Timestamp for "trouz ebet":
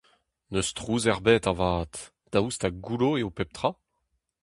0.77-1.45